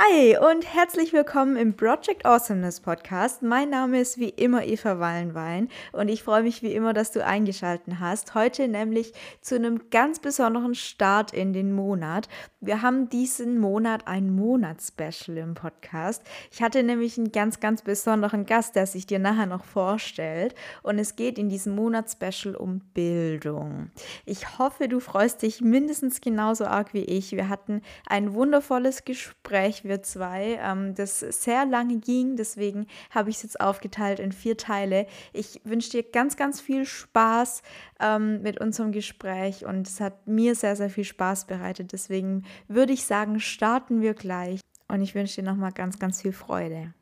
[0.00, 3.42] Hi und herzlich willkommen im Project Awesomeness Podcast.
[3.42, 7.24] Mein Name ist wie immer Eva Wallenwein und ich freue mich wie immer, dass du
[7.24, 8.34] eingeschaltet hast.
[8.34, 12.28] Heute nämlich zu einem ganz besonderen Start in den Monat.
[12.60, 16.22] Wir haben diesen Monat ein Monatsspecial im Podcast.
[16.52, 20.54] Ich hatte nämlich einen ganz, ganz besonderen Gast, der sich dir nachher noch vorstellt.
[20.82, 23.90] Und es geht in diesem Monatsspecial um Bildung.
[24.26, 27.32] Ich hoffe, du freust dich mindestens genauso arg wie ich.
[27.32, 32.36] Wir hatten ein wundervolles Gespräch wir zwei, ähm, das sehr lange ging.
[32.36, 35.06] Deswegen habe ich es jetzt aufgeteilt in vier Teile.
[35.32, 37.62] Ich wünsche dir ganz, ganz viel Spaß
[38.00, 41.92] ähm, mit unserem Gespräch und es hat mir sehr, sehr viel Spaß bereitet.
[41.92, 46.32] Deswegen würde ich sagen, starten wir gleich und ich wünsche dir nochmal ganz, ganz viel
[46.32, 46.92] Freude.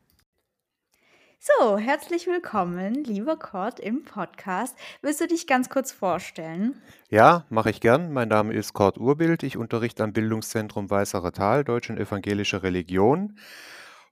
[1.38, 4.76] So, herzlich willkommen, lieber Kurt, im Podcast.
[5.02, 6.74] Willst du dich ganz kurz vorstellen?
[7.08, 8.12] Ja, mache ich gern.
[8.12, 9.42] Mein Name ist Kurt Urbild.
[9.42, 13.38] Ich unterrichte am Bildungszentrum Weißerer Tal, Deutsch und evangelische Religion.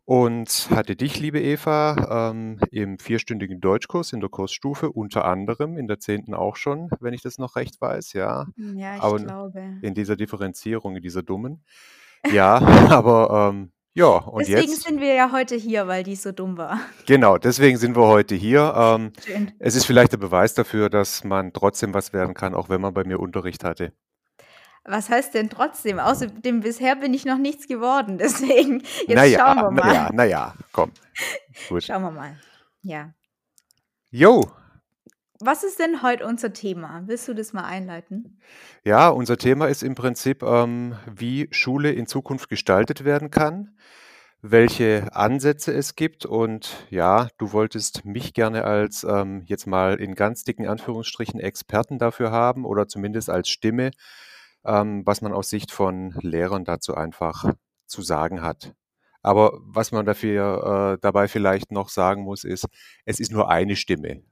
[0.04, 5.88] Und hatte dich, liebe Eva, ähm, im vierstündigen Deutschkurs in der Kursstufe, unter anderem in
[5.88, 8.46] der zehnten auch schon, wenn ich das noch recht weiß, ja.
[8.56, 9.78] Ja, ich Aber glaube.
[9.80, 11.64] in dieser Differenzierung, in dieser dummen.
[12.30, 12.56] Ja,
[12.90, 16.56] aber ähm, ja, und Deswegen jetzt, sind wir ja heute hier, weil die so dumm
[16.58, 16.80] war.
[17.06, 18.74] genau, deswegen sind wir heute hier.
[18.76, 19.52] Ähm, Schön.
[19.58, 22.92] es ist vielleicht der Beweis dafür, dass man trotzdem was werden kann, auch wenn man
[22.92, 23.92] bei mir Unterricht hatte.
[24.86, 25.98] Was heißt denn trotzdem?
[25.98, 28.18] Außerdem bisher bin ich noch nichts geworden.
[28.18, 29.86] Deswegen, jetzt Naja, schauen wir mal.
[29.86, 30.90] naja, naja, komm.
[31.68, 31.84] Gut.
[31.84, 32.36] Schauen wir mal.
[32.82, 33.14] Ja.
[34.10, 34.42] Jo,
[35.46, 37.02] Was ist denn heute unser Thema?
[37.04, 38.40] Willst du das mal einleiten?
[38.82, 43.76] ja, unser Thema ist im Prinzip, ähm, wie Schule in Zukunft gestaltet werden kann,
[44.40, 50.14] welche Ansätze es gibt und ja, du wolltest mich gerne als ähm, jetzt mal in
[50.14, 53.90] ganz dicken Anführungsstrichen Experten dafür haben oder zumindest als Stimme,
[54.64, 57.52] ähm, was man aus Sicht von Lehrern dazu einfach
[57.84, 58.72] zu sagen hat.
[59.20, 62.64] Aber was man dafür äh, dabei vielleicht noch sagen muss, ist,
[63.04, 64.22] es ist nur eine Stimme.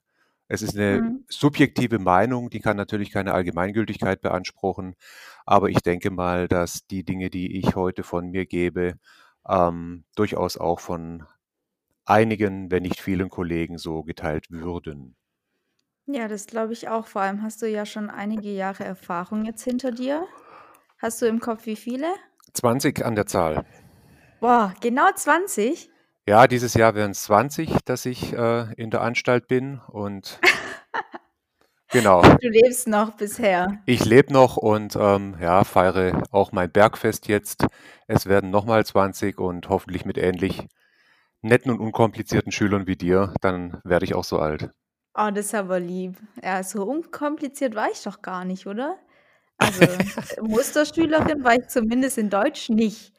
[0.52, 1.24] Es ist eine Mhm.
[1.28, 4.96] subjektive Meinung, die kann natürlich keine Allgemeingültigkeit beanspruchen,
[5.46, 8.94] aber ich denke mal, dass die Dinge, die ich heute von mir gebe,
[9.48, 11.24] ähm, durchaus auch von
[12.06, 15.16] einigen, wenn nicht vielen Kollegen so geteilt würden.
[16.06, 17.06] Ja, das glaube ich auch.
[17.06, 20.26] Vor allem hast du ja schon einige Jahre Erfahrung jetzt hinter dir.
[20.98, 22.08] Hast du im Kopf wie viele?
[22.52, 23.64] 20 an der Zahl.
[24.40, 25.88] Boah, genau 20?
[26.28, 30.38] Ja, dieses Jahr wären es 20, dass ich äh, in der Anstalt bin und
[31.90, 33.82] genau, Du lebst noch bisher.
[33.86, 37.66] ich lebe noch und ähm, ja, feiere auch mein Bergfest jetzt.
[38.06, 40.66] Es werden nochmal 20 und hoffentlich mit ähnlich
[41.42, 44.70] netten und unkomplizierten Schülern wie dir, dann werde ich auch so alt.
[45.14, 46.16] Oh, das ist aber lieb.
[46.42, 48.96] Ja, so unkompliziert war ich doch gar nicht, oder?
[49.58, 49.80] Also,
[50.42, 53.12] Musterschülerin war ich zumindest in Deutsch nicht.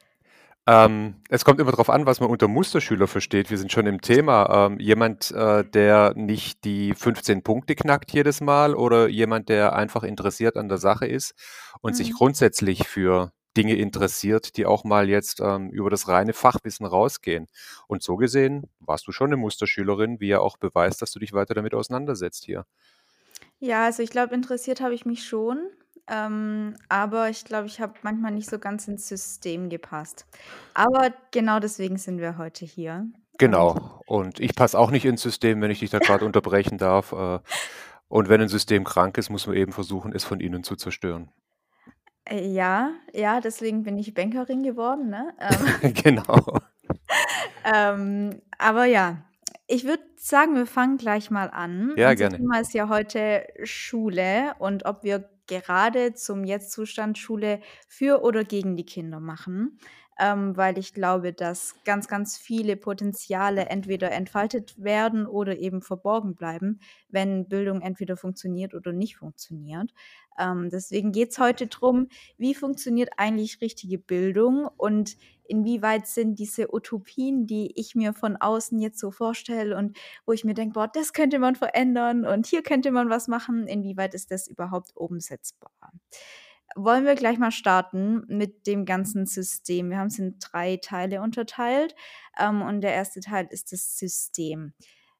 [0.66, 3.50] Ähm, es kommt immer darauf an, was man unter Musterschüler versteht.
[3.50, 4.66] Wir sind schon im Thema.
[4.66, 10.04] Ähm, jemand, äh, der nicht die 15 Punkte knackt jedes Mal oder jemand, der einfach
[10.04, 11.34] interessiert an der Sache ist
[11.82, 12.14] und sich Mhm.
[12.14, 17.46] grundsätzlich für Dinge interessiert, die auch mal jetzt ähm, über das reine Fachwissen rausgehen.
[17.86, 21.32] Und so gesehen warst du schon eine Musterschülerin, wie ja auch beweist, dass du dich
[21.34, 22.64] weiter damit auseinandersetzt hier.
[23.58, 25.58] Ja, also ich glaube, interessiert habe ich mich schon.
[26.08, 30.26] Ähm, aber ich glaube, ich habe manchmal nicht so ganz ins System gepasst.
[30.74, 33.06] Aber genau deswegen sind wir heute hier.
[33.38, 34.00] Genau.
[34.06, 37.12] Und ich passe auch nicht ins System, wenn ich dich da gerade unterbrechen darf.
[37.12, 37.40] Äh,
[38.08, 41.30] und wenn ein System krank ist, muss man eben versuchen, es von innen zu zerstören.
[42.28, 45.34] äh, ja, ja, deswegen bin ich Bankerin geworden, ne?
[45.82, 46.58] Ähm, Genau.
[47.74, 49.24] ähm, aber ja,
[49.66, 51.92] ich würde sagen, wir fangen gleich mal an.
[51.96, 52.36] Ja, Unser gerne.
[52.38, 58.76] Thema ist ja heute Schule und ob wir gerade zum Jetzt-Zustand Schule für oder gegen
[58.76, 59.78] die Kinder machen.
[60.18, 66.36] Ähm, weil ich glaube, dass ganz, ganz viele Potenziale entweder entfaltet werden oder eben verborgen
[66.36, 66.78] bleiben,
[67.08, 69.92] wenn Bildung entweder funktioniert oder nicht funktioniert.
[70.38, 72.08] Ähm, deswegen geht es heute darum,
[72.38, 75.16] wie funktioniert eigentlich richtige Bildung und
[75.46, 79.96] inwieweit sind diese Utopien, die ich mir von außen jetzt so vorstelle und
[80.26, 83.66] wo ich mir denke, boah, das könnte man verändern und hier könnte man was machen,
[83.66, 85.70] inwieweit ist das überhaupt umsetzbar?
[86.76, 89.90] Wollen wir gleich mal starten mit dem ganzen System.
[89.90, 91.94] Wir haben es in drei Teile unterteilt
[92.38, 94.72] ähm, und der erste Teil ist das System.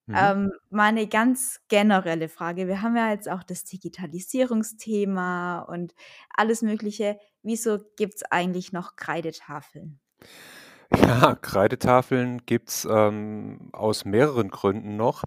[0.06, 0.14] Mhm.
[0.16, 2.68] Ähm, mal eine ganz generelle Frage.
[2.68, 5.94] Wir haben ja jetzt auch das Digitalisierungsthema und
[6.28, 7.18] alles Mögliche.
[7.42, 10.00] Wieso gibt es eigentlich noch Kreidetafeln?
[10.96, 15.24] Ja, Kreidetafeln gibt's, ähm, aus mehreren Gründen noch.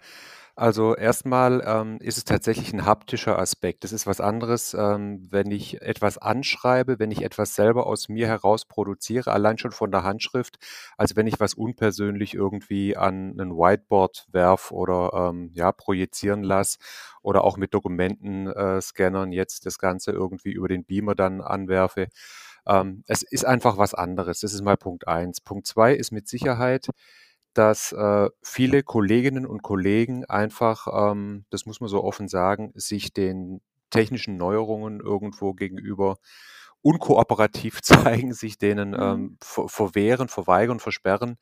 [0.56, 3.84] Also, erstmal ähm, ist es tatsächlich ein haptischer Aspekt.
[3.84, 8.26] Das ist was anderes, ähm, wenn ich etwas anschreibe, wenn ich etwas selber aus mir
[8.28, 10.58] heraus produziere, allein schon von der Handschrift,
[10.98, 16.80] als wenn ich was unpersönlich irgendwie an ein Whiteboard werfe oder, ähm, ja, projizieren lasse
[17.22, 22.08] oder auch mit Dokumentenscannern äh, jetzt das Ganze irgendwie über den Beamer dann anwerfe.
[22.68, 24.42] Ähm, es ist einfach was anderes.
[24.42, 25.42] Das ist mal Punkt eins.
[25.42, 26.90] Punkt zwei ist mit Sicherheit,
[27.54, 33.14] dass äh, viele Kolleginnen und Kollegen einfach, ähm, das muss man so offen sagen, sich
[33.14, 36.18] den technischen Neuerungen irgendwo gegenüber
[36.82, 37.82] unkooperativ
[38.22, 38.98] zeigen, sich denen Mhm.
[39.00, 41.38] ähm, ver verwehren, verweigern, versperren.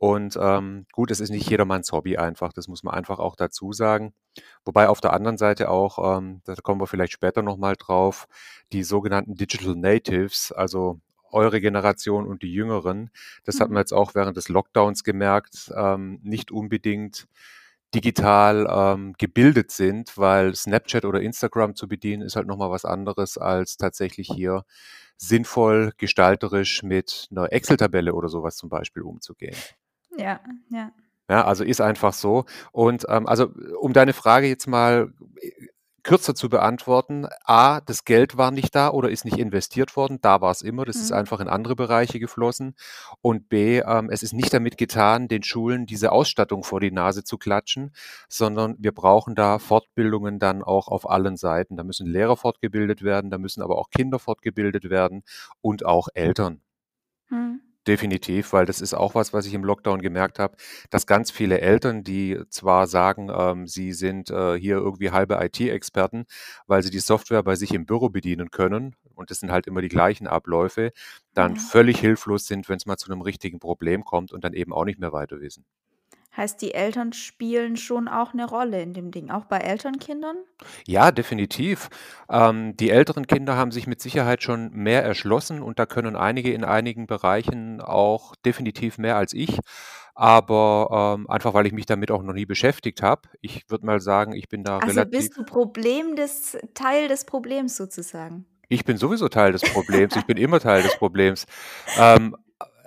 [0.00, 3.74] Und ähm, gut, es ist nicht jedermanns Hobby einfach, das muss man einfach auch dazu
[3.74, 4.14] sagen.
[4.64, 8.26] Wobei auf der anderen Seite auch, ähm, da kommen wir vielleicht später nochmal drauf,
[8.72, 11.00] die sogenannten Digital Natives, also
[11.32, 13.10] eure Generation und die Jüngeren,
[13.44, 13.74] das hat Mhm.
[13.74, 17.28] man jetzt auch während des Lockdowns gemerkt, ähm, nicht unbedingt
[17.94, 23.36] digital ähm, gebildet sind, weil Snapchat oder Instagram zu bedienen ist halt nochmal was anderes
[23.38, 24.64] als tatsächlich hier
[25.18, 29.56] sinnvoll gestalterisch mit einer Excel-Tabelle oder sowas zum Beispiel umzugehen.
[30.20, 30.40] Ja,
[30.70, 30.92] ja.
[31.28, 32.44] Ja, also ist einfach so.
[32.72, 33.50] Und ähm, also
[33.80, 35.50] um deine Frage jetzt mal äh,
[36.02, 40.40] kürzer zu beantworten, A, das Geld war nicht da oder ist nicht investiert worden, da
[40.40, 41.18] war es immer, das ist Mhm.
[41.18, 42.74] einfach in andere Bereiche geflossen.
[43.20, 47.22] Und B, ähm, es ist nicht damit getan, den Schulen diese Ausstattung vor die Nase
[47.22, 47.92] zu klatschen,
[48.28, 51.76] sondern wir brauchen da Fortbildungen dann auch auf allen Seiten.
[51.76, 55.22] Da müssen Lehrer fortgebildet werden, da müssen aber auch Kinder fortgebildet werden
[55.60, 56.60] und auch Eltern.
[57.28, 57.60] Mhm.
[57.86, 60.54] Definitiv, weil das ist auch was, was ich im Lockdown gemerkt habe,
[60.90, 66.26] dass ganz viele Eltern, die zwar sagen, ähm, sie sind äh, hier irgendwie halbe IT-Experten,
[66.66, 69.80] weil sie die Software bei sich im Büro bedienen können, und das sind halt immer
[69.80, 70.92] die gleichen Abläufe,
[71.32, 71.58] dann Ja.
[71.58, 74.84] völlig hilflos sind, wenn es mal zu einem richtigen Problem kommt und dann eben auch
[74.84, 75.64] nicht mehr weiter wissen.
[76.36, 80.36] Heißt, die Eltern spielen schon auch eine Rolle in dem Ding, auch bei Elternkindern?
[80.86, 81.88] Ja, definitiv.
[82.30, 86.52] Ähm, die älteren Kinder haben sich mit Sicherheit schon mehr erschlossen und da können einige
[86.52, 89.58] in einigen Bereichen auch definitiv mehr als ich.
[90.14, 93.22] Aber ähm, einfach, weil ich mich damit auch noch nie beschäftigt habe.
[93.40, 95.46] Ich würde mal sagen, ich bin da Also, bist du relativ.
[95.46, 98.44] Problem des Teil des Problems sozusagen?
[98.68, 100.14] Ich bin sowieso Teil des Problems.
[100.14, 101.46] Ich bin immer Teil des Problems.
[101.98, 102.36] Ähm,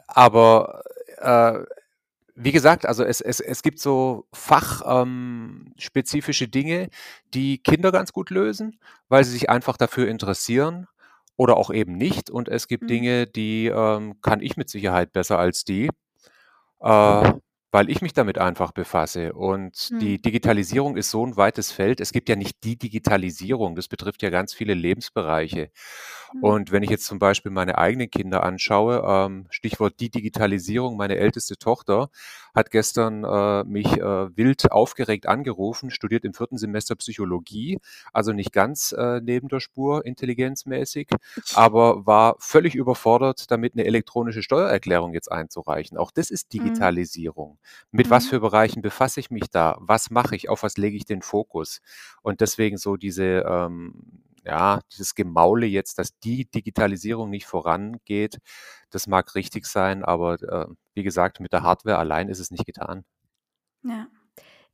[0.07, 0.83] aber
[1.17, 1.59] äh,
[2.35, 6.89] wie gesagt, also es, es, es gibt so fachspezifische ähm, Dinge,
[7.33, 10.87] die Kinder ganz gut lösen, weil sie sich einfach dafür interessieren
[11.37, 12.29] oder auch eben nicht.
[12.29, 12.87] Und es gibt Mhm.
[12.87, 15.89] Dinge, die ähm, kann ich mit Sicherheit besser als die,
[16.81, 17.33] äh,
[17.73, 19.33] weil ich mich damit einfach befasse.
[19.33, 19.99] Und Mhm.
[19.99, 22.01] die Digitalisierung ist so ein weites Feld.
[22.01, 25.71] Es gibt ja nicht die Digitalisierung, das betrifft ja ganz viele Lebensbereiche.
[26.33, 26.43] Mhm.
[26.43, 31.17] Und wenn ich jetzt zum Beispiel meine eigenen Kinder anschaue, ähm, Stichwort die Digitalisierung, meine
[31.17, 32.09] älteste Tochter
[32.53, 37.79] hat gestern äh, mich äh, wild aufgeregt angerufen, studiert im vierten Semester Psychologie,
[38.11, 41.09] also nicht ganz äh, neben der Spur intelligenzmäßig,
[41.53, 45.97] aber war völlig überfordert, damit eine elektronische Steuererklärung jetzt einzureichen.
[45.97, 46.59] Auch das ist Mhm.
[46.59, 47.57] Digitalisierung.
[47.91, 48.29] Mit was Mhm.
[48.29, 49.77] für Bereichen befasse ich mich da?
[49.79, 50.49] Was mache ich?
[50.49, 51.81] Auf was lege ich den Fokus?
[52.21, 53.93] Und deswegen so diese ähm,
[54.43, 58.39] ja, dieses Gemaule jetzt, dass die Digitalisierung nicht vorangeht,
[58.89, 62.65] das mag richtig sein, aber äh, wie gesagt, mit der Hardware allein ist es nicht
[62.65, 63.05] getan.
[63.83, 64.07] Ja.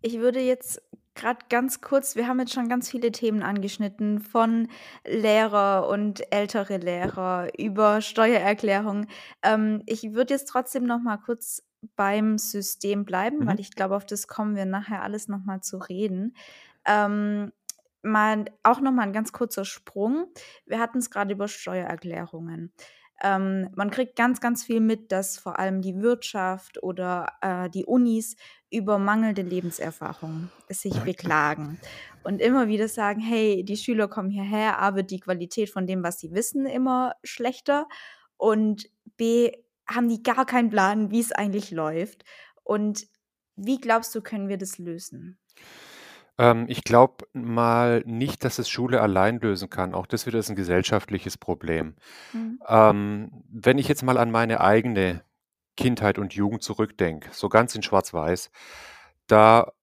[0.02, 0.82] Ich würde jetzt
[1.16, 4.70] gerade ganz kurz wir haben jetzt schon ganz viele Themen angeschnitten, von
[5.06, 9.08] Lehrer und ältere Lehrer über Steuererklärung.
[9.44, 11.64] Ähm, ich würde jetzt trotzdem noch mal kurz
[11.96, 13.60] beim System bleiben, weil Mhm.
[13.60, 16.36] ich glaube, auf das kommen wir nachher alles noch mal zu reden.
[16.86, 17.52] Ähm,
[18.04, 20.28] mal auch noch mal 'n ganz kurzer Sprung.
[20.66, 22.74] Wir hatten es gerade über Steuererklärungen.
[23.22, 27.86] Ähm, man kriegt ganz, ganz viel mit, dass vor allem die Wirtschaft oder, äh, die
[27.86, 28.36] Unis
[28.72, 31.80] über mangelnde Lebenserfahrung sich beklagen
[32.24, 36.02] und immer wieder sagen: „Hey, die Schüler kommen hierher, A, wird die Qualität von dem,
[36.04, 37.88] was sie wissen, immer schlechter
[38.38, 38.88] und
[39.18, 39.52] B,
[39.90, 42.24] haben die gar keinen Plan, wie es eigentlich läuft.“
[42.64, 43.08] Und
[43.56, 45.38] wie glaubst du, können wir das lösen?
[46.40, 49.94] Ähm, ich glaube mal nicht, dass es Schule allein lösen kann.
[49.94, 51.96] Auch das wieder ist ein gesellschaftliches Problem.
[52.34, 52.60] Mhm.
[52.68, 55.22] Ähm, wenn ich jetzt mal an meine eigene
[55.76, 58.52] Kindheit und Jugend zurückdenke, so ganz in Schwarz-Weiß,
[59.28, 59.74] da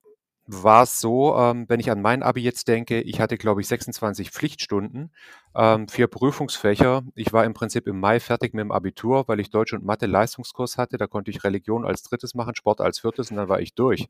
[0.46, 3.68] war es so, ähm, wenn ich an mein Abi jetzt denke, ich hatte, glaube ich,
[3.68, 5.10] 26 Pflichtstunden,
[5.54, 7.02] ähm, 4 Prüfungsfächer.
[7.14, 10.06] Ich war im Prinzip im Mai fertig mit dem Abitur, weil ich Deutsch und Mathe
[10.06, 10.98] Leistungskurs hatte.
[10.98, 14.06] Da konnte ich Religion als drittes machen, Sport als viertes und dann war ich durch.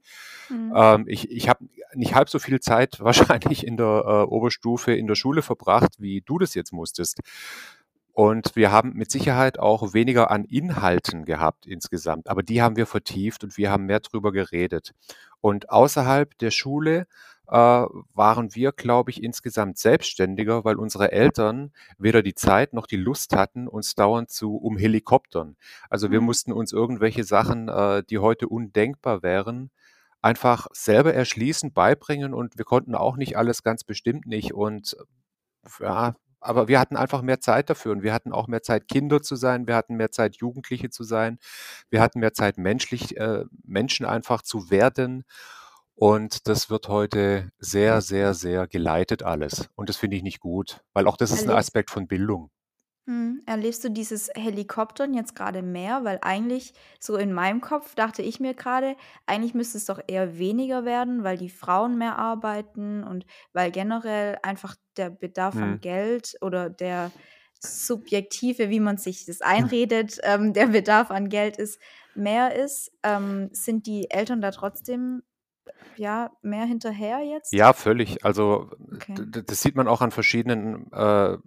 [0.51, 0.73] Mhm.
[0.75, 1.65] Ähm, ich ich habe
[1.95, 6.21] nicht halb so viel Zeit wahrscheinlich in der äh, Oberstufe in der Schule verbracht, wie
[6.21, 7.21] du das jetzt musstest.
[8.19, 12.87] Und wir haben mit Sicherheit auch weniger an Inhalten gehabt insgesamt, aber die haben wir
[12.87, 14.93] vertieft und wir haben mehr drüber geredet.
[15.43, 17.07] Und außerhalb der Schule
[17.49, 22.97] äh, waren wir, glaube ich, insgesamt selbstständiger, weil unsere Eltern weder die Zeit noch die
[22.97, 25.57] Lust hatten, uns dauernd zu umhelikoptern.
[25.91, 26.27] Also wir Mhm.
[26.27, 29.71] mussten uns irgendwelche Sachen, äh, die heute undenkbar wären,
[30.23, 34.55] einfach selber erschließen, beibringen und wir konnten auch nicht alles, ganz bestimmt nicht.
[34.55, 34.97] Und
[35.81, 36.15] ja,
[36.47, 39.37] aber wir hatten einfach mehr Zeit dafür und wir hatten auch mehr Zeit, Kinder zu
[39.37, 41.39] sein, wir hatten mehr Zeit, Jugendliche zu sein,
[41.91, 45.25] wir hatten mehr Zeit, menschlich, äh, Menschen einfach zu werden.
[45.95, 49.71] Und das wird heute sehr, sehr, sehr geleitet alles.
[49.77, 52.51] Und das finde ich nicht gut, weil auch das ist ein Aspekt von Bildung.
[53.09, 53.43] Mhm.
[53.47, 56.03] Erlebst du dieses Helikoptern jetzt gerade mehr?
[56.05, 58.97] Weil eigentlich so in meinem Kopf dachte ich mir gerade,
[59.27, 64.39] eigentlich müsste es doch eher weniger werden, weil die Frauen mehr arbeiten und weil generell
[64.43, 65.81] einfach der Bedarf an Mhm.
[65.81, 67.15] Geld oder der
[67.61, 71.81] subjektive, wie man sich das einredet, ähm, der Bedarf an Geld ist,
[72.13, 72.91] mehr ist.
[73.05, 75.23] Ähm, sind die Eltern da trotzdem,
[75.97, 77.53] ja, mehr hinterher jetzt?
[77.53, 78.25] Ja, völlig.
[78.25, 79.19] Also, Okay.
[79.19, 81.39] d d das sieht man auch an verschiedenen, äh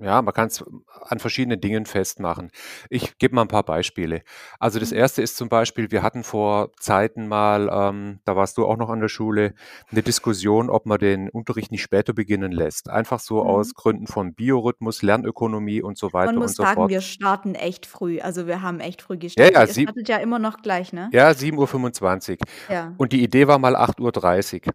[0.00, 0.64] ja, man kann's
[1.02, 2.50] an verschiedenen Dingen festmachen.
[2.90, 4.22] Ich gebe mal 'n paar Beispiele.
[4.60, 4.92] Also, das Mhm.
[4.92, 8.90] erste ist zum Beispiel, wir hatten vor Zeiten mal, ähm, da warst du auch noch
[8.90, 9.54] an der Schule,
[9.90, 12.90] 'ne Diskussion, ob man den Unterricht nicht später beginnen lässt.
[12.90, 13.74] Einfach so aus Mhm.
[13.74, 16.88] Gründen von Biorhythmus, Lernökonomie und so Man weiter muss und so sagen, fort.
[16.88, 18.20] wir starten echt früh.
[18.20, 19.54] Also, wir haben echt früh Ja, gestartet.
[19.54, 21.12] ja, Ihr sieb startet ja immer noch gleich, ne?
[21.12, 22.38] ja, 7:25
[22.68, 22.98] Ja.
[22.98, 24.70] Und die Idee war mal 8:30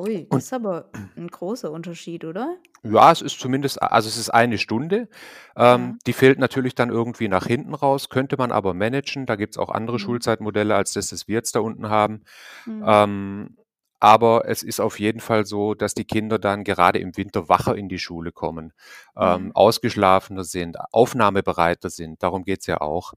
[0.00, 2.56] Ui, das Und ist aber 'n großer Unterschied, oder?
[2.84, 5.08] Ja, es ist zumindest also, es ist eine Stunde.
[5.56, 5.74] Ja.
[5.74, 9.26] Ähm, die fehlt natürlich dann irgendwie nach hinten raus, könnte man aber managen.
[9.26, 9.98] Da gibt's auch andere Mhm.
[9.98, 12.22] Schulzeitmodelle als das, das wir jetzt da unten haben.
[12.64, 12.84] Mhm.
[12.86, 13.56] Ähm,
[14.00, 17.76] aber es ist auf jeden Fall so, dass die Kinder dann gerade im Winter wacher
[17.76, 18.72] in die Schule kommen,
[19.16, 19.54] ähm, Ja.
[19.54, 22.22] ausgeschlafener sind, aufnahmebereiter sind.
[22.22, 23.14] Darum geht's ja auch.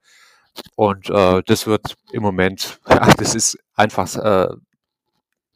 [0.76, 4.50] Und, äh, das wird im Moment ja, das ist einfach äh,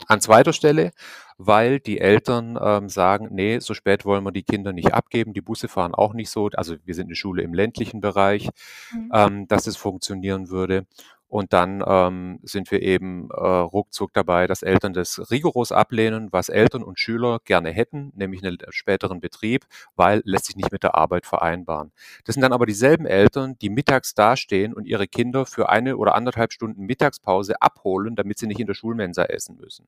[0.07, 0.91] an zweiter Stelle,
[1.37, 5.41] weil die Eltern, ähm, sagen: „Ne, so spät wollen wir die Kinder nicht abgeben.“ Die
[5.41, 8.49] Busse fahren auch nicht so also, wir sind 'ne Schule im ländlichen Bereich,
[8.91, 9.09] Mhm.
[9.13, 10.85] ähm, dass es funktionieren würde.
[11.31, 16.49] Und dann, ähm, sind wir eben, äh, ruckzuck dabei, dass Eltern das rigoros ablehnen, was
[16.49, 19.65] Eltern und Schüler gerne hätten, nämlich 'nen späteren Betrieb,
[19.95, 21.91] weil lässt sich nicht mit der Arbeit vereinbaren.
[22.25, 26.13] Das sind dann aber dieselben Eltern, die mittags dastehen und ihre Kinder für 1 oder
[26.15, 29.87] 1 1/2 Stunden Mittagspause abholen, damit sie nicht in der Schulmensa essen müssen.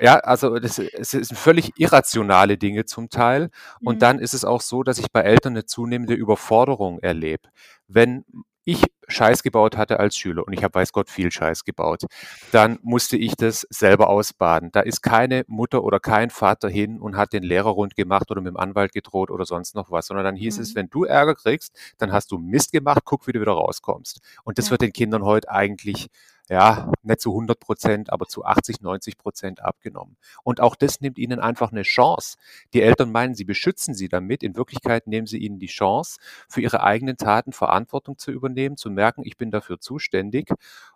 [0.00, 3.50] Ja, also, das es sind völlig irrationale Dinge zum Teil.
[3.84, 3.98] Und Mhm.
[4.00, 7.48] dann ist es auch so, dass ich bei Eltern 'ne zunehmende Überforderung erlebe.
[7.86, 8.24] Wenn
[8.64, 12.04] ich Scheiß gebaut hatte als Schüler und ich habe weiß Gott viel Scheiß gebaut,
[12.50, 14.70] dann musste ich das selber ausbaden.
[14.72, 18.40] Da ist keine Mutter oder kein Vater hin und hat den Lehrer rund gemacht oder
[18.40, 20.76] mit'm Anwalt gedroht oder sonst noch was, sondern dann hieß es: Mhm.
[20.76, 24.58] „Wenn du Ärger kriegst, dann hast du Mist gemacht, guck, wie du wieder rauskommst.“ Und
[24.58, 24.70] das Ja.
[24.72, 26.08] wird den Kindern heute eigentlich,
[26.50, 30.16] ja, nicht zu 100% aber zu 80, 90% abgenommen.
[30.44, 32.36] Und auch das nimmt ihnen einfach 'ne Chance.
[32.74, 34.42] Die Eltern meinen, sie beschützen sie damit.
[34.42, 38.90] In Wirklichkeit nehmen sie ihnen die Chance, für ihre eigenen Taten Verantwortung zu übernehmen, zu
[38.90, 40.50] merken: „Ich bin dafür zuständig“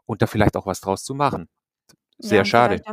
[0.07, 1.49] und da vielleicht auch was draus zu machen.
[2.23, 2.85] Ja, Sehr und schade.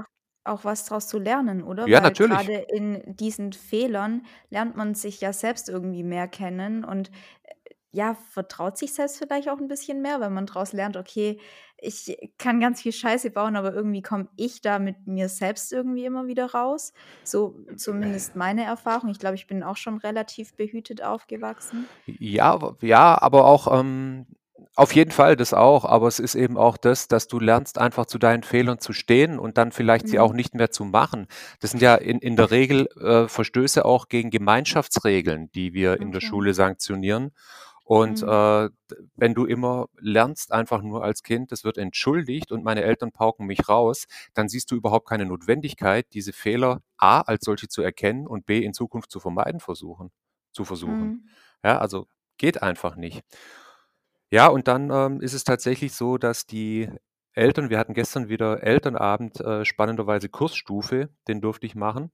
[0.43, 1.87] auch was draus zu lernen, oder?
[1.87, 2.49] Ja, Weil natürlich.
[2.51, 7.09] grade in diesen Fehlern lernt man sich ja selbst irgendwie mehr kennen und,
[7.95, 11.39] ja, vertraut sich selbst vielleicht auch 'n bisschen mehr, weil man draus lernt: „Okay,
[11.77, 16.05] ich kann ganz viel Scheiße bauen, aber irgendwie komme ich da mit mir selbst irgendwie
[16.05, 19.09] immer wieder raus.“ So zumindest meine Erfahrung.
[19.09, 21.91] Ich glaube, ich bin auch schon relativ behütet aufgewachsen.
[22.07, 24.25] Ja, ja, aber auch, ähm
[24.77, 28.05] auf jeden Fall, das auch, aber es ist eben auch das, dass du lernst, einfach
[28.07, 30.33] zu deinen Fehlern zu stehen und dann vielleicht sie auch Mhm.
[30.33, 31.27] nicht mehr zu machen.
[31.59, 36.11] Das sind ja in in der Regel, äh, Verstöße auch gegen Gemeinschaftsregeln, die wir in
[36.11, 36.21] der Okay.
[36.21, 37.31] Schule sanktionieren.
[37.85, 38.29] Und, Mhm.
[38.29, 38.69] äh,
[39.15, 43.45] wenn du immer lernst einfach nur als Kind, das wird entschuldigt und meine Eltern pauken
[43.47, 48.27] mich raus, dann siehst du überhaupt keine Notwendigkeit, diese Fehler A als solche zu erkennen
[48.27, 50.11] und B in Zukunft zu vermeiden versuchen
[50.51, 51.15] zu versuchen.
[51.15, 51.29] Mhm.
[51.63, 53.23] Ja, also, geht einfach nicht.
[54.31, 56.89] Ja, und dann, ähm, ist es tatsächlich so, dass die
[57.33, 62.11] Eltern wir hatten gestern wieder Elternabend, äh, spannenderweise Kursstufe, den durfte ich machen.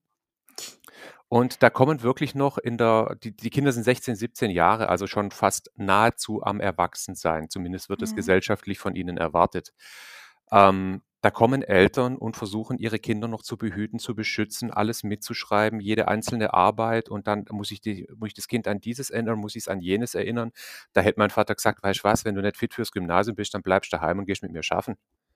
[1.30, 5.08] Und da kommen wirklich noch in der die die Kinder sind 16, 17 Jahre, also
[5.08, 7.50] schon fast nahezu am Erwachsensein.
[7.50, 8.16] Zumindest wird es Ja.
[8.16, 9.72] gesellschaftlich von ihnen erwartet.
[10.52, 15.80] Ähm, da kommen Eltern und versuchen, ihre Kinder noch zu behüten, zu beschützen, alles mitzuschreiben,
[15.80, 19.40] jede einzelne Arbeit und dann muss ich die muss ich das Kind an dieses erinnern,
[19.40, 20.52] muss ich's an jenes erinnern.
[20.94, 23.54] Da hätte mein Vater gesagt: „Weißt du was, wenn du nicht fit fürs Gymnasium bist,
[23.54, 24.96] dann bleibst daheim und gehst mit mir schaffen.“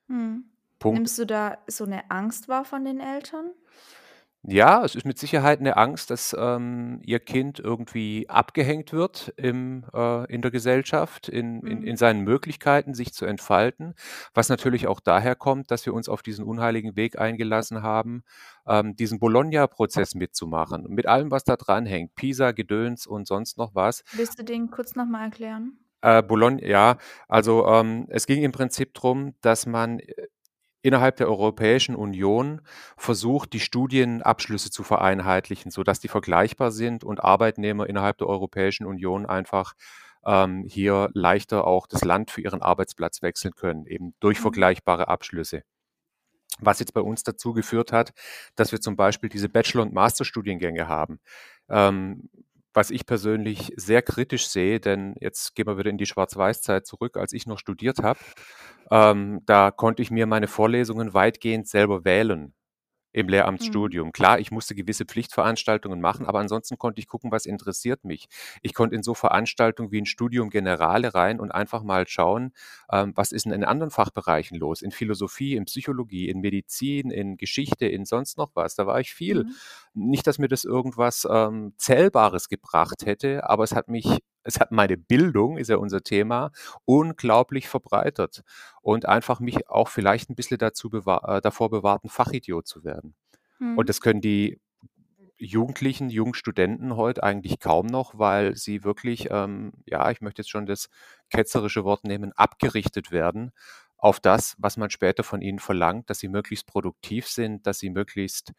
[0.09, 0.45] Mhm.
[0.79, 1.05] Punkt.
[1.05, 3.51] Nimmst du da so 'ne Angst wahr von den Eltern?
[4.47, 9.85] Ja, es ist mit Sicherheit 'ne Angst, dass, ähm, ihr Kind irgendwie abgehängt wird im
[9.91, 11.81] äh, in der Gesellschaft, in in Mhm.
[11.81, 13.95] in seinen Möglichkeiten, sich zu entfalten,
[14.35, 18.21] was natürlich auch daher kommt, dass wir uns auf diesen unheiligen Weg eingelassen haben,
[18.67, 24.03] ähm, diesen Bologna-Prozess mitzumachen, mit allem, was da dranhängt, Pisa, Gedöns und sonst noch was.
[24.11, 25.77] Willst du den kurz noch mal erklären?
[26.03, 26.97] Äh, Bologn ja,
[27.27, 30.24] also, ähm, es ging im Prinzip drum, dass man, äh,
[30.85, 32.61] innerhalb der Europäischen Union
[32.97, 39.25] versucht, die Studienabschlüsse zu vereinheitlichen, sodass die vergleichbar sind und Arbeitnehmer innerhalb der Europäischen Union
[39.25, 39.73] einfach,
[40.25, 44.43] ähm, hier leichter auch das Land für ihren Arbeitsplatz wechseln können, eben durch Mhm.
[44.43, 45.61] vergleichbare Abschlüsse.
[46.59, 48.13] Was jetzt bei uns dazu geführt hat,
[48.55, 51.19] dass wir zum Beispiel diese Bachelor und Masterstudiengänge haben.
[51.69, 52.29] Ähm,
[52.75, 57.17] was ich persönlich sehr kritisch sehe, denn jetzt gehen wir wieder in die Schwarz-Weiß-Zeit zurück,
[57.17, 58.19] als ich noch studiert habe.
[58.91, 62.53] Ähm, da konnte ich mir meine Vorlesungen weitgehend selber wählen
[63.15, 63.27] im
[63.59, 63.85] Mhm.
[63.87, 64.11] Lehramtsstudium.
[64.11, 68.27] Klar, ich musste gewisse Pflichtveranstaltungen machen, aber ansonsten konnte ich gucken, was interessiert mich.
[68.61, 72.53] Ich konnte in so Veranstaltungen wie 'n Studium Generale rein und einfach mal schauen,
[72.91, 77.37] ähm, was ist 'n in anderen Fachbereichen los, in Philosophie, in Psychologie, in Medizin, in
[77.37, 78.75] Geschichte, in sonst noch was.
[78.75, 79.45] Da war ich viel.
[79.45, 79.59] Mhm.
[79.93, 84.71] Nicht, dass mir das irgendwas, ähm, Zählbares gebracht hätte, aber es hat mich es hat
[84.71, 86.51] meine Bildung, ist ja unser Thema,
[86.85, 88.43] unglaublich verbreitert
[88.81, 92.83] und einfach mich auch vielleicht 'n bisschen dazu bewahr äh, davor bewahrt, 'n Fachidiot zu
[92.85, 93.15] werden.
[93.75, 93.89] Und Mhm.
[93.89, 94.59] das können die
[95.37, 100.49] Jugendlichen, jungen Studenten heute eigentlich kaum noch, weil sie wirklich, ähm, ja, ich möchte jetzt
[100.49, 100.89] schon das
[101.29, 103.51] ketzerische Wort nehmen, abgerichtet werden
[103.97, 107.89] auf das, was man später von ihnen verlangt, dass sie möglichst produktiv sind, dass sie
[107.89, 108.53] möglichst,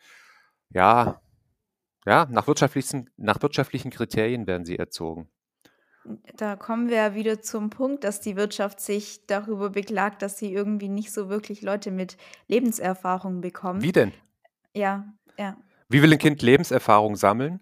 [0.70, 1.20] ja
[2.06, 5.28] ja, nach wirtschaftlichsten nach wirtschaftlichen Kriterien werden sie erzogen.
[6.06, 10.38] Hm, da kommen wir ja wieder zum Punkt, dass die Wirtschaft sich darüber beklagt, dass
[10.38, 12.16] sie irgendwie nicht so wirklich Leute mit
[12.48, 13.40] Lebenserfahrung
[13.74, 13.92] Wie bekommt.
[13.92, 14.12] denn?
[14.74, 15.56] Ja, ja.
[15.90, 17.60] Wie will 'n Kind Lebenserfahrung sammeln,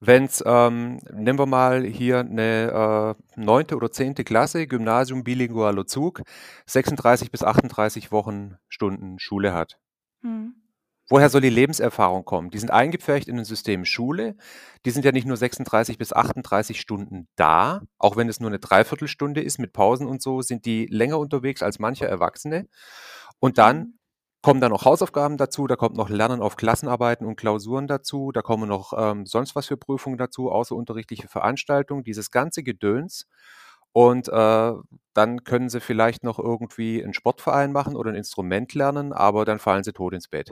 [0.00, 3.76] wenn's, ähm nehmen wir mal hier 'ne, äh, 9.
[3.76, 4.24] oder 10.
[4.24, 6.22] Klasse, Gymnasium bilingualer Zug,
[6.66, 9.78] 36 bis 38 Wochenstunden Schule hat.
[10.22, 10.59] Mhm.
[11.12, 12.50] Woher soll die Lebenserfahrung kommen?
[12.50, 14.36] Die sind eingepfercht in 'nen System Schule.
[14.86, 18.60] Die sind ja nicht nur 36 bis 38 Stunden da, auch wenn es nur 'ne
[18.60, 22.68] Dreiviertelstunde ist mit Pausen und so, sind die länger unterwegs als mancher Erwachsene.
[23.40, 23.94] Und dann Mhm.
[24.42, 28.40] kommen da noch Hausaufgaben dazu, da kommt noch Lernen auf Klassenarbeiten und Klausuren dazu, da
[28.42, 33.26] kommen noch, ähm, sonst was für Prüfungen dazu, außerunterrichtliche Veranstaltungen, dieses ganze Gedöns.
[33.92, 34.72] Und, äh,
[35.14, 39.58] dann können sie vielleicht noch irgendwie 'n Sportverein machen oder 'n Instrument lernen, aber dann
[39.58, 40.50] fallen sie tot ins Bett.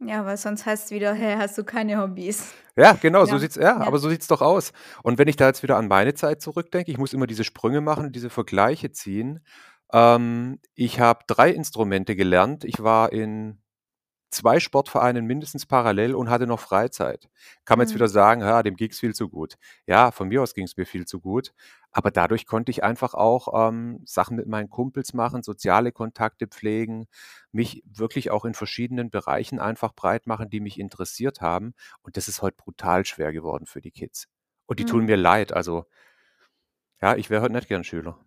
[0.00, 3.56] Ja, weil sonst heißt's wieder: „Hä, hast du keine Hobbys?“ Ja, genau, so Ja, sieht's
[3.56, 3.86] ja, ja.
[3.86, 4.72] aber so sieht's doch aus.
[5.02, 7.80] Und wenn ich da jetzt wieder an meine Zeit zurückdenke, ich muss immer diese Sprünge
[7.80, 9.44] machen, diese Vergleiche ziehen.
[9.92, 12.64] Ähm, ich habe 3 Instrumente gelernt.
[12.64, 13.58] Ich war in
[14.30, 17.28] 2 Sportvereinen mindestens parallel und hatte noch Freizeit.
[17.64, 18.08] Kann man jetzt wieder Mhm.
[18.08, 19.54] sagen: „Ja, dem ging's viel zu gut.“
[19.86, 21.52] Ja, von mir aus ging's mir viel zu gut,
[21.92, 27.06] aber dadurch konnte ich einfach auch, ähm, Sachen mit meinen Kumpels machen, soziale Kontakte pflegen,
[27.52, 31.74] mich wirklich auch in verschiedenen Bereichen einfach breit machen, die mich interessiert haben.
[32.02, 34.26] Und das ist heute brutal schwer geworden für die Kids.
[34.66, 35.18] Und die tun mir Mhm.
[35.18, 35.86] leid, also
[37.00, 38.24] ja, ich wäre heute nicht gern Schüler.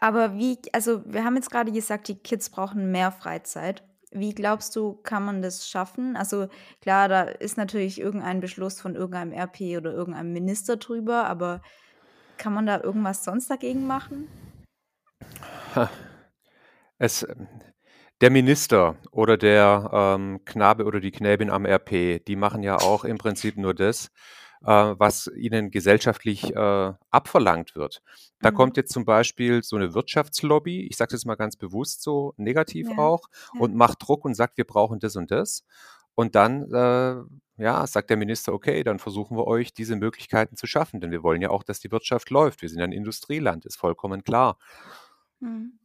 [0.00, 3.84] Aber wie also, wir haben jetzt grade gesagt, die Kids brauchen mehr Freizeit.
[4.10, 6.16] Wie glaubst du, kann man das schaffen?
[6.16, 6.48] Also,
[6.80, 11.60] klar, da ist natürlich irgendein Beschluss von irgendeinem RP oder irgendeinem Minister drüber, aber
[12.38, 14.26] kann man da irgendwas sonst dagegen machen?
[16.98, 17.26] Es
[18.20, 23.04] der Minister oder der, ähm, Knabe oder die Knäbin am RP, die machen ja auch
[23.04, 24.10] im Prinzip nur das,
[24.62, 28.02] was ihnen gesellschaftlich, äh, abverlangt wird.
[28.42, 28.78] Da kommt Mhm.
[28.78, 32.90] jetzt zum Beispiel so 'ne Wirtschaftslobby, ich sage das jetzt mal ganz bewusst so negativ
[32.90, 33.60] Ja, auch, ja.
[33.60, 35.64] und macht Druck und sagt: „Wir brauchen das und das.“
[36.14, 37.16] Und dann, äh,
[37.62, 41.22] ja, sagt der Minister: „Okay, dann versuchen wir euch diese Möglichkeiten zu schaffen, denn wir
[41.22, 42.62] wollen ja auch, dass die Wirtschaft läuft.
[42.62, 44.58] Wir sind ja 'n Industrieland, ist vollkommen klar.“
[45.42, 45.79] Mhm.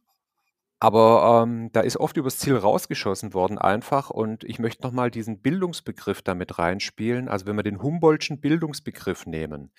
[0.80, 5.10] Aber, ähm, da ist oft übers Ziel rausgeschossen worden einfach und ich möchte noch mal
[5.10, 7.28] diesen Bildungsbegriff da mit reinspielen.
[7.28, 9.70] Also, wenn wir den Humboldtschen Bildungsbegriff nehmen,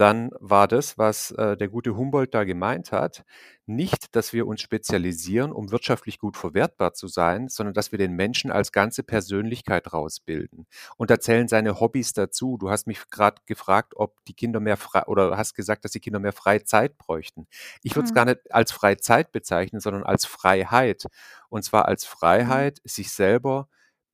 [0.00, 3.24] dann war das, was, äh, der gute Humboldt da gemeint hat,
[3.66, 8.14] nicht, dass wir uns spezialisieren, um wirtschaftlich gut verwertbar zu sein, sondern dass wir den
[8.14, 10.66] Menschen als ganze Persönlichkeit rausbilden.
[10.96, 12.56] Und da zählen seine Hobbys dazu.
[12.58, 16.00] Du hast mich grad gefragt, ob die Kinder mehr frei oder hast gesagt, dass die
[16.00, 17.46] Kinder mehr Freizeit bräuchten.
[17.82, 18.30] Ich würde es gar Mhm.
[18.30, 21.06] nicht als Freizeit bezeichnen, sondern als Freiheit.
[21.48, 22.04] Und zwar als
[22.38, 22.58] Mhm.
[22.58, 23.68] Freiheit, sich selber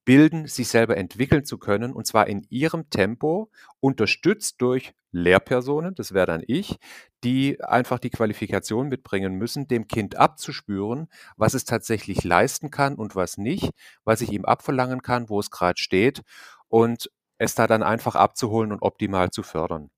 [0.06, 6.14] bilden, sich selber entwickeln zu können, und zwar in ihrem Tempo, unterstützt durch Lehrpersonen, das
[6.14, 6.78] wäre dann ich,
[7.24, 13.16] die einfach die Qualifikation mitbringen müssen, dem Kind abzuspüren, was es tatsächlich leisten kann und
[13.16, 13.72] was nicht,
[14.04, 16.22] was ich ihm abverlangen kann, wo es gerade steht
[16.68, 19.90] und es da dann einfach abzuholen und optimal zu fördern.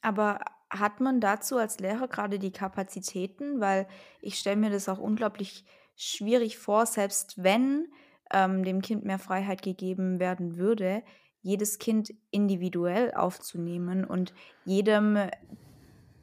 [0.00, 3.60] Aber hat man dazu als Lehrer gerade die Kapazitäten?
[3.60, 3.86] Weil
[4.20, 5.64] ich stelle mir das auch unglaublich
[5.96, 7.88] schwierig vor, selbst wenn
[8.32, 11.02] ähm, dem Kind mehr Freiheit gegeben werden würde,
[11.42, 14.34] jedes Kind individuell aufzunehmen und
[14.64, 15.16] jedem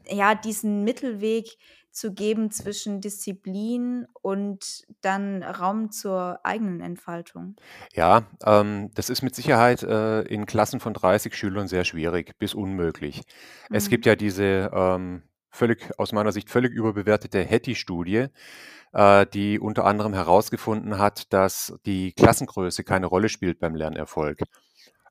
[0.06, 1.56] ja diesen Mittelweg
[1.90, 7.54] zu geben zwischen Disziplin und dann Raum zur eigenen Entfaltung.
[7.92, 12.52] Ja, ähm, das ist mit Sicherheit äh, in Klassen von 30 Schülern sehr schwierig bis
[12.52, 13.22] unmöglich.
[13.70, 14.08] Es gibt mhm.
[14.08, 15.22] ja diese ähm,
[15.54, 18.26] völlig aus meiner Sicht völlig überbewertete Hattie-Studie,
[18.92, 24.40] äh, die unter anderem herausgefunden hat, dass die Klassengröße keine Rolle spielt beim Lernerfolg.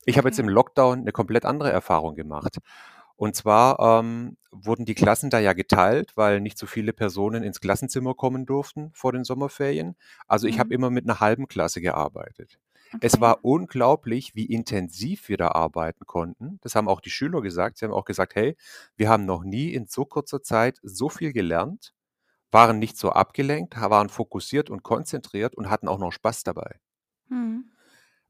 [0.06, 2.58] Ich habe jetzt im Lockdown eine komplett andere Erfahrung gemacht.
[3.16, 7.62] Und zwar ähm, wurden die Klassen da ja geteilt, weil nicht so viele Personen ins
[7.62, 9.96] Klassenzimmer kommen durften vor den Sommerferien.
[10.28, 10.74] Also ich habe mhm.
[10.74, 12.60] immer mit einer halben Klasse gearbeitet.
[13.02, 16.60] Es war unglaublich, wie intensiv wir da arbeiten konnten.
[16.62, 17.78] Das haben auch die Schüler gesagt.
[17.78, 18.56] Sie haben auch gesagt, hey,
[18.96, 21.94] wir haben noch nie in so kurzer Zeit so viel gelernt
[22.54, 26.80] waren nicht so abgelenkt, waren fokussiert und konzentriert und hatten auch noch Spaß dabei.
[27.28, 27.66] Mhm.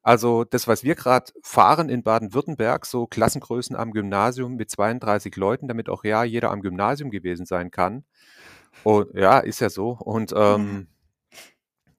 [0.02, 5.68] Also das, was wir gerade fahren in Baden-Württemberg, so Klassengrößen am Gymnasium mit 32 Leuten,
[5.68, 8.04] damit auch ja jeder am Gymnasium gewesen sein kann.
[8.84, 9.92] Und ja, ist ja so.
[9.92, 10.88] Und ähm.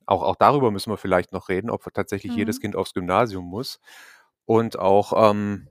[0.07, 2.38] Auch, auch darüber müssen wir vielleicht noch reden, ob tatsächlich mhm.
[2.38, 3.81] jedes Kind aufs Gymnasium muss.
[4.47, 5.69] Und auch ähm,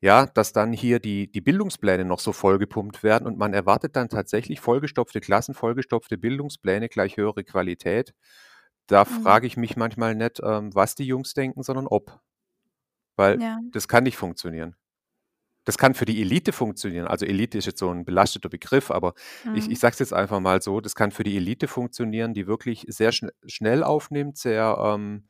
[0.00, 4.08] ja, dass dann hier die, die Bildungspläne noch so vollgepumpt werden und man erwartet dann
[4.08, 8.14] tatsächlich vollgestopfte Klassen, vollgestopfte Bildungspläne, gleich höhere Qualität.
[8.86, 9.22] Da mhm.
[9.22, 12.18] frage ich mich manchmal nicht, ähm, was die Jungs denken, sondern ob.
[13.16, 13.58] Weil ja.
[13.72, 14.74] das kann nicht funktionieren.
[15.64, 17.06] Das kann für die Elite funktionieren.
[17.06, 19.56] Also Elite ist jetzt so ein belasteter Begriff, aber mhm.
[19.56, 22.46] ich, ich sage es jetzt einfach mal so, das kann für die Elite funktionieren, die
[22.46, 25.24] wirklich sehr schn schnell aufnimmt, sehr ähm,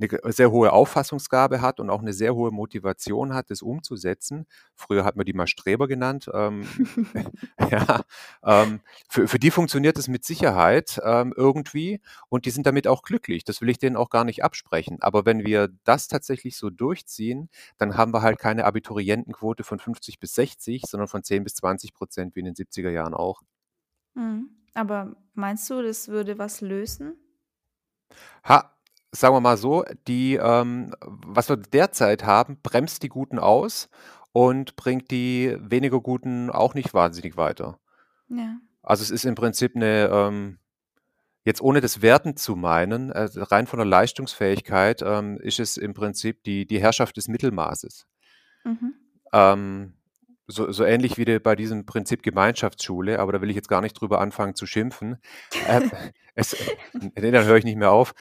[0.00, 4.46] eine sehr hohe Auffassungsgabe hat und auch eine sehr hohe Motivation hat, das umzusetzen.
[4.74, 6.30] Früher hat man die mal Streber genannt.
[6.32, 6.66] Ähm,
[7.70, 8.02] ja,
[8.44, 13.02] ähm, für, für die funktioniert es mit Sicherheit ähm, irgendwie und die sind damit auch
[13.02, 13.44] glücklich.
[13.44, 14.98] Das will ich denen auch gar nicht absprechen.
[15.00, 20.20] Aber wenn wir das tatsächlich so durchziehen, dann haben wir halt keine Abiturientenquote von 50
[20.20, 23.42] bis 60, sondern von 10 bis 20 Prozent wie in den 70er Jahren auch.
[24.14, 24.50] Mhm.
[24.74, 27.16] Aber meinst du, das würde was lösen?
[28.44, 28.77] Ha,
[29.18, 33.88] sagen wir mal so, die, ähm, was wir derzeit haben, bremst die Guten aus
[34.32, 37.78] und bringt die weniger Guten auch nicht wahnsinnig weiter.
[38.28, 38.58] Ja.
[38.82, 40.58] Also es ist im Prinzip eine, ähm,
[41.44, 45.94] jetzt ohne das Werten zu meinen, äh, rein von der Leistungsfähigkeit, ähm, ist es im
[45.94, 48.06] Prinzip die, die Herrschaft des Mittelmaßes.
[48.64, 48.94] Mhm.
[49.32, 49.94] Ähm,
[50.46, 54.00] so, so ähnlich wie bei diesem Prinzip Gemeinschaftsschule, aber da will ich jetzt gar nicht
[54.00, 55.18] drüber anfangen zu schimpfen.
[55.66, 55.82] Äh,
[56.34, 56.56] es,
[56.92, 58.14] nee, dann höre ich nicht mehr auf.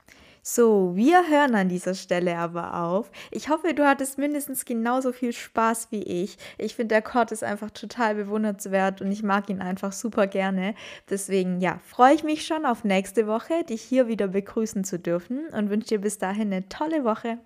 [0.50, 3.12] So, wir hören an dieser Stelle aber auf.
[3.32, 6.38] Ich hoffe, du hattest mindestens genauso viel Spaß wie ich.
[6.58, 10.74] Ich finde, der Kord ist einfach total bewundernswert und ich mag ihn einfach super gerne.
[11.10, 15.50] Deswegen, ja, freue ich mich schon auf nächste Woche, dich hier wieder begrüßen zu dürfen
[15.50, 17.40] und wünsche dir bis dahin eine tolle Woche.